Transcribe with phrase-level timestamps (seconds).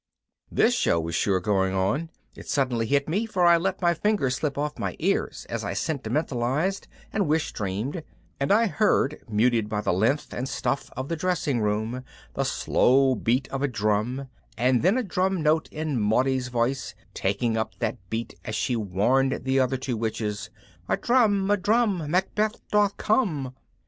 [0.51, 4.37] This show was sure going on, it suddenly hit me, for I'd let my fingers
[4.37, 8.01] slip off my ears as I sentimentalized and wish dreamed
[8.39, 12.03] and I heard, muted by the length and stuff of the dressing room,
[12.33, 14.27] the slow beat of a drum
[14.57, 19.41] and then a drum note in Maudie's voice taking up that beat as she warned
[19.43, 20.49] the other two witches,
[20.89, 22.09] "A drum, a drum!
[22.09, 23.53] Macbeth doth come."